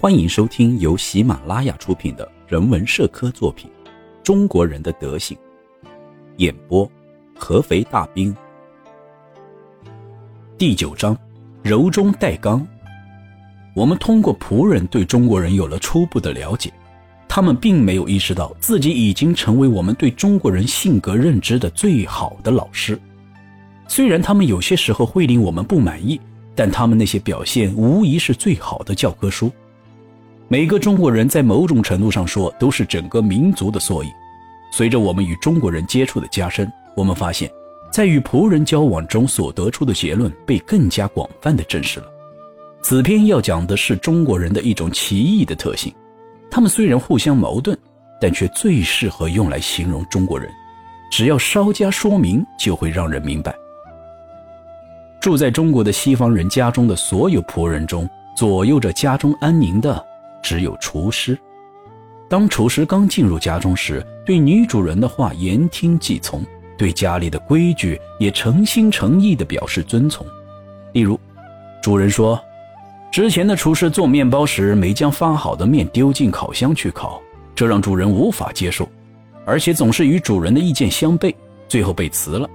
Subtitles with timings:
[0.00, 3.68] 欢迎收听由喜马拉雅出品的人文社科作品
[4.22, 5.36] 《中国人的德行》，
[6.36, 6.88] 演播：
[7.36, 8.32] 合肥大兵。
[10.56, 11.18] 第九章：
[11.64, 12.64] 柔中带刚。
[13.74, 16.72] 我们通过仆人对中国人有了初步的了解，
[17.28, 22.96] 他们并没有意识到自己已经成为我们对中国人性格认知的最好的老师。
[23.88, 26.20] 虽然他们有些时候会令我们不满意，
[26.54, 29.50] 但他们那些表现无疑是最好的教科书。
[30.46, 34.10] 每个中国人在某种程度上说都是整个民族的缩影。
[34.70, 37.50] 随着我们与中国人接触的加深，我们发现，
[37.90, 42.06] 在与仆人交往中所得出的结论被更加广泛的证实了。
[42.82, 45.92] 此篇要讲的是中国人的一种奇异的特性，
[46.50, 47.76] 他们虽然互相矛盾，
[48.20, 50.50] 但却最适合用来形容中国人。
[51.10, 53.54] 只要稍加说明，就会让人明白。
[55.20, 60.04] 住在中国的西方人家中的所有仆人中，左右着家中安宁的。
[60.40, 61.36] 只有厨师，
[62.28, 66.42] 当厨师刚进入家中时，对女主人的话言听计从，
[66.76, 70.24] 对家里的规矩也诚心诚意地表示遵从。
[70.92, 71.18] 例如，
[71.82, 72.40] 主人说，
[73.10, 77.20] 之前的厨师做面包时没将发好的面丢进烤箱去烤，
[77.54, 78.88] 这让主人无法接受，
[79.44, 81.34] 而且总是与主人的意见相悖，
[81.66, 82.48] 最后被辞了。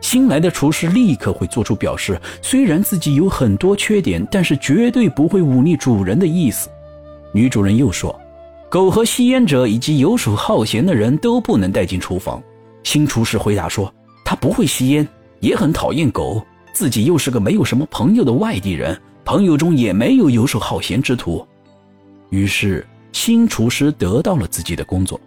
[0.00, 6.68] 新来的厨师立刻会做出表示，虽然自己有很多缺点，但是绝对不会忤逆主人的意思。
[7.32, 8.18] 女主人又说
[8.70, 12.42] ：“狗和吸烟者以及游手好闲的人都不能带进厨房。”
[12.84, 13.92] 新厨师回答说
[14.24, 15.06] ：“他不会吸烟，
[15.40, 21.46] 也很讨厌狗，自己又是个没有什么朋友的外地人，朋友中也没有游手好闲之徒。”
[22.30, 25.20] 于是，新厨师得到了自己的工作。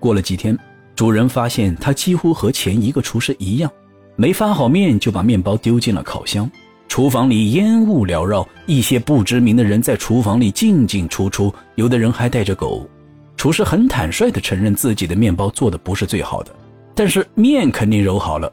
[0.00, 0.58] 过了几天，
[0.96, 3.70] 主人发现他几乎和前一个厨师一样，
[4.16, 6.50] 没发好面就把面包丢进了烤箱。
[6.88, 12.86] 厨房里烟雾缭绕，一些不知名的人在厨房里进进出出，有的人还带着狗。
[13.34, 16.54] 厨师很坦率地承认自己的面包做的不是最好的，
[16.94, 18.52] 但是面肯定揉好了。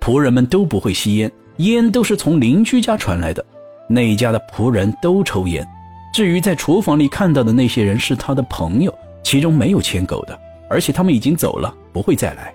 [0.00, 3.44] 仆人们都不会吸烟，烟都是从邻居家传来的。
[3.88, 5.66] 那一家的仆人都抽烟。
[6.12, 10.38] 至于在厨房里看到的那些人是他的朋友，其中没有牵狗的，
[10.68, 12.52] 而且他们已经走了，不会再来。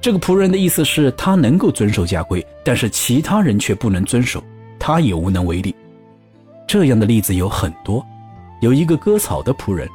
[0.00, 4.42] 这个仆人的意思是他能够遵守家规，但是其他人却不能遵守。
[4.78, 5.74] 他也无能为力。
[6.66, 8.04] 这样的例子有很多。
[8.60, 9.88] 有一个割草的仆人，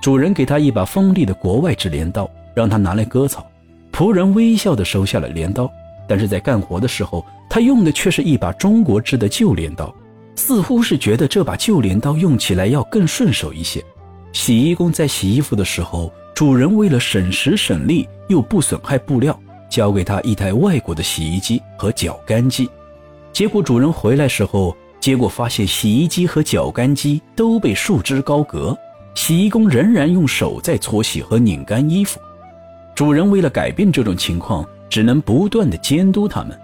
[0.00, 3.46] 主人给他一把锋利的国外制镰刀，让他拿来割草。
[3.92, 5.70] 仆人微笑地收下了镰刀，
[6.08, 9.94] 但是在干活的时候，他用的却是一把中国制的旧镰刀，
[10.36, 13.84] 似乎是觉得这把旧镰刀用起来要更顺手一些。
[14.32, 19.38] 洗衣工在洗衣服的时候，主人为了省时省力又不损害布料，
[19.70, 22.68] 交给他一台外国的洗衣机和绞干机。
[23.32, 28.76] 结果主人回来时候，结果发现洗衣机和绞干机都被束之高阁，
[29.14, 32.20] 洗衣工仍然用手在搓洗和拧干衣服。
[32.94, 36.58] 主人为了改变这种情况，只能不断的监督他们。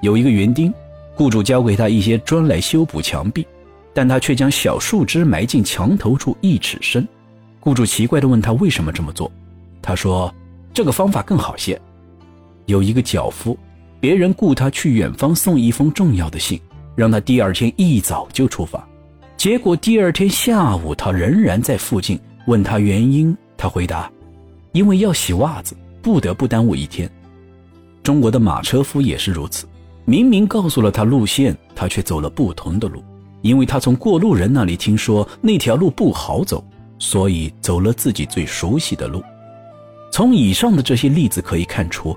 [0.00, 0.72] 有一个园丁，
[1.14, 3.46] 雇主交给他一些砖来修补墙壁，
[3.92, 7.06] 但他却将小树枝埋进墙头处一尺深。
[7.60, 9.30] 雇主奇怪地问他为什么这么做，
[9.82, 10.34] 他说
[10.72, 11.80] 这个方法更好些。
[12.68, 13.58] 有一个脚夫。
[14.00, 16.60] 别人雇他去远方送一封重要的信，
[16.94, 18.86] 让他第二天一早就出发。
[19.36, 22.16] 结果第二天下午，他仍然在附近。
[22.46, 24.10] 问他原因，他回答
[24.72, 27.10] ：“因为要洗袜子，不得不耽误一天。”
[28.02, 29.66] 中国的马车夫也是如此，
[30.04, 33.02] 明明告诉了他路线，他却走了不同的路，
[33.42, 36.64] 因为他从过路人那里听说那条路不好走，
[36.98, 39.22] 所以走了自己最熟悉的路。
[40.10, 42.16] 从以上的这些例子可以看出，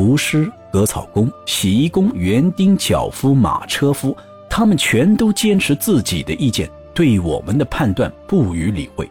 [0.00, 0.50] 厨师。
[0.72, 4.16] 割草工、洗衣工、园丁、脚夫、马车夫，
[4.48, 9.06] 他们全都坚持自己的意见，对我们的判断不予理会。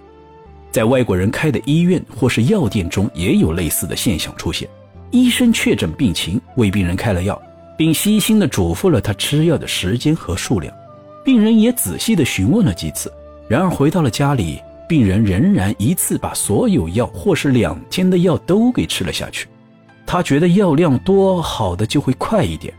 [0.72, 4.68] 在外国人开的医院或是药店中，也有类似的现象出现。
[5.12, 7.40] 医生确诊病情，为病人开了药，
[7.78, 10.74] 并细心地嘱咐了他吃药的时间和数量。
[11.26, 13.14] 病人也仔细地询问了几次。
[13.50, 19.46] 然而回到了家里，病人仍然一次把所有药或是两天的药都给吃了下去。
[20.12, 22.74] 他觉得药量多，好的就会快一点。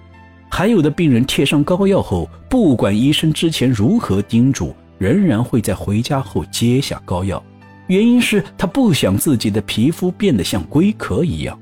[0.48, 7.40] 还有的病人贴上膏药后，不管医生之前如何叮嘱，仍然会在回家后接下膏药，
[7.86, 11.56] 原因是他不想自己的皮肤变得像龟壳一样。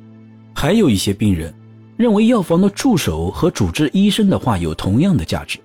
[0.54, 1.54] 还有一些病人
[1.98, 5.58] 认为药房的助手和主治医生的话有同样的价值，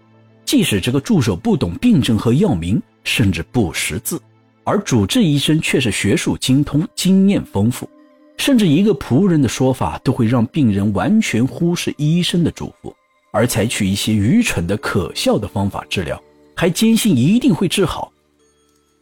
[0.44, 4.22] 即使这个助手不懂病症和药名，甚至不识字，
[4.66, 7.88] 而主治医生却是学术精通、经验丰富。
[8.38, 12.94] 甚至一个仆人的说法都会让病人完全忽视医生的嘱咐，
[13.31, 16.21] 而采取一些愚蠢的、可笑的方法治疗，
[16.56, 18.12] 还坚信一定会治好。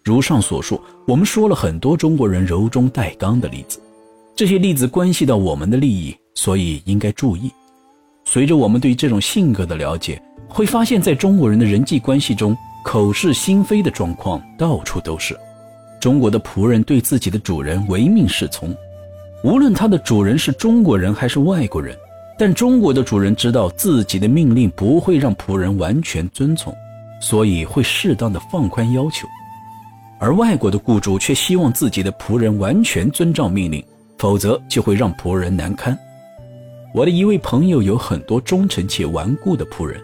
[0.04, 3.80] 如上所述，我们说了很多中国人柔中带刚的例子，
[4.36, 7.52] 这些例子关系到我们的利益，所以应该注意。
[8.26, 15.38] 随着我们对这种性格的了解，会发现，在中国人的人际关系中，口是心非的状况到处都是。
[16.00, 18.76] 中国的仆人对自己的主人唯命是从，
[19.44, 21.98] 无论他的主人是中国人还是外国人，
[22.38, 26.72] 但中国的主人知道自己的命令不会让仆人完全遵从，
[27.20, 29.28] 所以会适当的放宽要求。
[30.20, 33.84] 而外国的雇主却希望自己的仆人完全遵照命令，
[34.20, 35.98] 否则就会让仆人难堪。
[36.94, 40.00] 我的一位朋友有很多忠诚且顽固的仆人，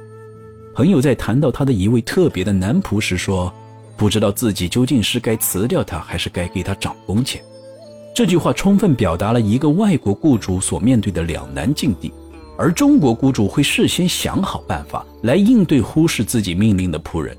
[0.74, 3.54] 朋友在谈到他的一位特别的男仆时说。
[3.95, 7.42] 不知道自己究竟是该辞掉他，还是该给他涨工钱。
[8.18, 12.12] 这句话充分表达了一个外国雇主所面对的两难境地，
[12.58, 17.38] 而中国雇主会事先想好办法来应对忽视自己命令的仆人，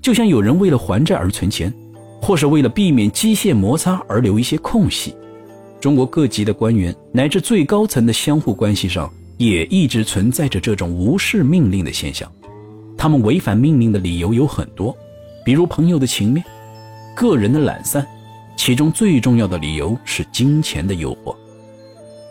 [0.00, 1.74] 就像有人为了还债而存钱，
[2.22, 5.16] 或是为了避免机械摩擦而留一些空隙。
[5.80, 12.30] 中国各级的官员乃至最高层的相互关系上，也一直存在着这种无视命令的现象。
[12.96, 14.96] 他们违反命令的理由有很多。
[15.44, 16.44] 比如朋友的情面，
[17.16, 18.06] 个人的懒散，
[18.62, 21.34] 其中最重要的理由是金钱的诱惑。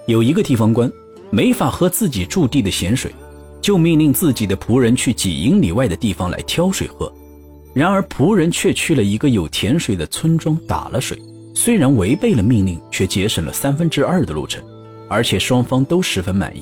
[0.05, 0.87] 有一个地方官
[1.31, 3.11] 没法喝自己驻地的咸水，
[3.59, 7.11] 就命令自己的仆人去几英里外的地方来挑水喝。
[7.73, 11.19] 然而仆人却去了一个有甜水的村庄打了水，
[11.55, 14.63] 虽然违背了命令，却节省了三分之二的路程，
[15.09, 16.61] 而且双方都十分满意。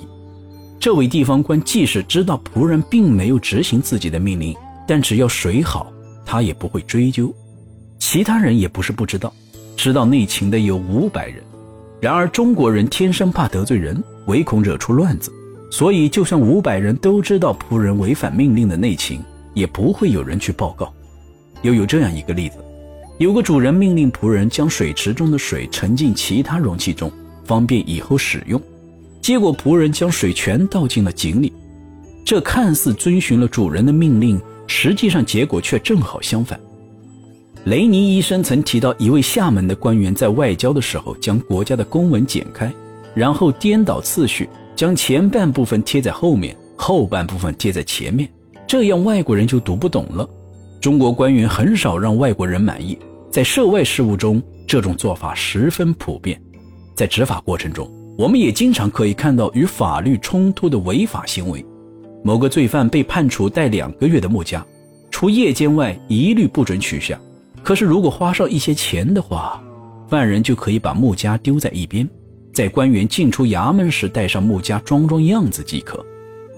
[0.80, 4.56] 这位地方官即使知道仆人并没有执行自己的命令，
[4.88, 5.92] 但只要水好。
[6.26, 7.36] 他也不会追究，
[8.00, 9.34] 其他人也不是不知道，
[9.78, 11.42] 知道内情的有五百人。
[12.02, 15.32] 然而中国人天生怕得罪人，唯恐惹出乱子，
[15.72, 20.92] 所以就算五百人都知道仆人违反命令的内情，也不会有人去报告。
[21.62, 22.58] 又有这样一个例子：
[23.18, 27.12] 有个主人命令仆人将水池中的水盛进其他容器中，
[27.46, 28.62] 方便以后使用。
[29.22, 31.52] 结果仆人将水全倒进了井里，
[32.26, 34.40] 这看似遵循了主人的命令。
[34.68, 36.60] 实际上，结果却正好相反。
[37.68, 42.74] 雷尼医生曾提到，一位厦门的官员在外交的时候，将国家的公文剪开，
[43.14, 48.30] 然后颠倒次序，将前半部分贴在后面，后半部分贴在前面，
[48.66, 50.26] 这样外国人就读不懂了。
[50.80, 52.98] 中国官员很少让外国人满意，
[53.30, 56.42] 在涉外事务中，这种做法十分普遍。
[56.96, 61.66] 在执法过程中，我们也经常可以看到与法律冲突的违法行为。
[62.24, 64.64] 某个罪犯被判处带两个月的木枷，
[65.12, 67.20] 除夜间外一律不准取下。
[67.68, 69.62] 可是如果花上一些钱的话，
[70.08, 72.10] 犯人就可以把穆家丢在一边，
[72.54, 76.02] 在官员进出衙门时带上穆家装装样子即可。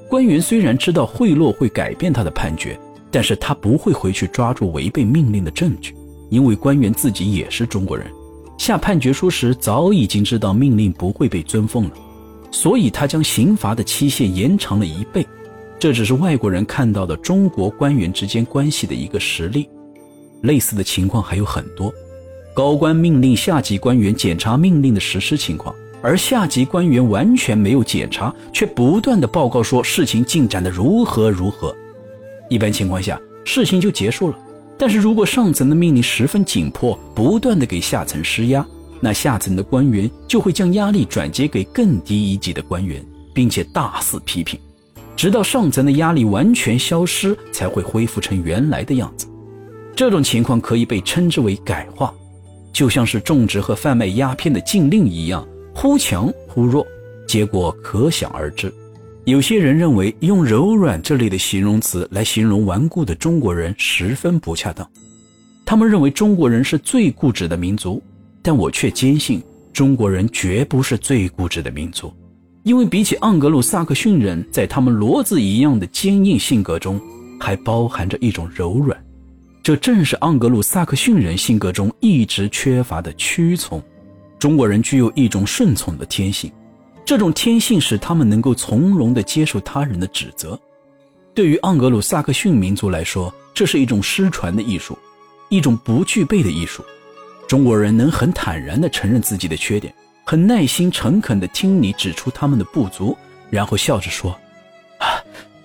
[0.08, 2.80] 官员虽然知道贿赂会改变他的判决，
[3.10, 5.96] 但是他不会回去抓住违背命令的证据，
[6.30, 8.06] 因为官员自己也是中国人，
[8.60, 11.94] 下判决书时早已经知道命令不会被遵奉了，
[12.52, 15.26] 所以他将刑罚的期限延长了一倍。
[15.80, 19.68] 这只是外国人看到的中国官员之间关系的一个实例，
[20.41, 21.94] 类似的情况还有很多。
[22.53, 31.74] 高官命令下级官员检查命令的实施情况，而下级官员完全没有检查，却不断的报告说事情进展的如何如何。
[32.50, 34.38] 一般情况下，事情就结束了。
[34.77, 38.65] 但是如果上层的命令十分紧迫，不断的给下层施压，
[39.00, 44.60] 那下层的官员就会将压力转接给更低一级的官员，并且大肆批评。
[45.15, 49.27] 直到上层的压力完全消失，才会恢复成原来的样子。
[50.00, 52.13] 这种情况可以被称之为改化，
[52.72, 56.88] 就像是种植和贩卖鸦片的禁令一样，忽强忽弱，
[57.27, 58.74] 结果可想而知。
[59.25, 64.89] 有些人认为用柔软这类的形容词来形容顽固的中国人十分不恰当，
[65.65, 68.01] 他们认为中国人是最固执的民族，
[68.41, 72.10] 但我却坚信中国人绝不是最固执的民族。
[72.63, 76.98] 因为比起盎格鲁撒克逊人，在他们骡子一样的坚硬性格中，
[77.38, 78.98] 还包含着一种柔软，
[79.62, 83.82] 这正是盎格鲁撒克逊人性格中一直缺乏的屈从。
[84.39, 86.51] 中国人具有一种顺从的天性，
[87.04, 90.60] 这种天性使他们能够从容地接受他人的指责。
[91.34, 94.98] 对于盎格鲁撒克逊民族来说，这是一种失传的艺术，
[95.50, 96.84] 一种不具备的艺术。
[97.48, 99.94] 中国人能很坦然地承认自己的缺点。
[100.24, 103.18] 很耐心、诚恳地听你指出他们的不足，
[103.50, 104.32] 然后笑着说
[105.00, 105.18] ：“啊，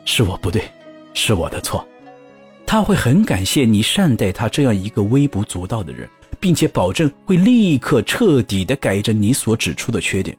[0.04, 0.64] 是我不对，
[1.12, 1.86] 是我的错。”
[2.66, 6.08] 他会很感谢你善待他这样一个微不足道的人，
[6.40, 10.36] 并且保证会立刻彻底地改正你所指出的缺点。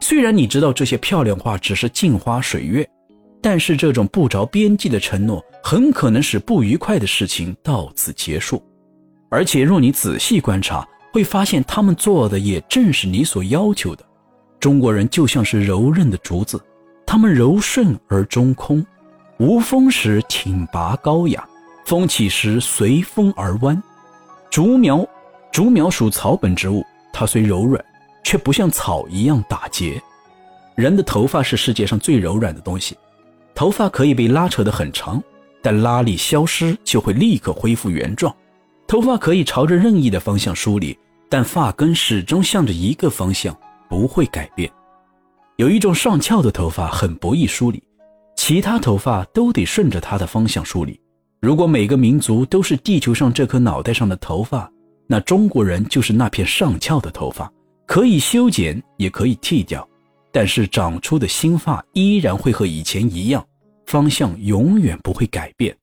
[0.00, 2.88] 虽然你知道这些漂亮话只是镜花水月，
[3.40, 8.62] 但是这种不着边际的承诺，很可能使不愉快的事情到此结束。
[9.30, 14.04] 而且若你仔细观察，会发现他们做的也正是你所要求的。
[14.60, 16.60] 中国人就像是柔韧的竹子，
[17.04, 18.84] 他们柔顺而中空，
[19.38, 21.46] 无风时挺拔高雅，
[21.84, 23.80] 风起时随风而弯。
[24.50, 25.06] 竹苗，
[25.52, 27.84] 竹苗属草本植物，它虽柔软，
[28.22, 30.00] 却不像草一样打结。
[30.74, 32.96] 人的头发是世界上最柔软的东西，
[33.54, 35.22] 头发可以被拉扯得很长，
[35.62, 38.34] 但拉力消失就会立刻恢复原状。
[38.86, 40.98] 头发可以朝着任意的方向梳理。
[41.26, 43.56] 但发根始终向着一个方向，
[43.88, 44.70] 不会改变。
[45.56, 47.82] 有一种上翘的头发很不易梳理，
[48.36, 51.00] 其他头发都得顺着它的方向梳理。
[51.44, 54.72] 如果每个民族都是地球上这颗脑袋上的头发，
[55.06, 57.52] 那中国人就是那片上翘的头发，
[57.86, 59.86] 可以修剪，也可以剃掉，
[60.32, 63.46] 但是长出的新发依然会和以前一样，
[63.84, 65.76] 方向永远不会改变。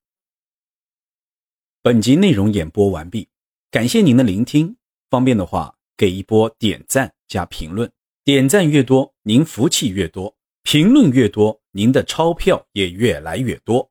[1.83, 3.27] 本集内容演播完毕，
[3.69, 4.75] 感谢您的聆听。
[5.11, 7.87] 方便的话，给一波点赞加评论，
[8.23, 13.90] 点赞越多，您福气越多；评论越多，您的钞票也越来越多。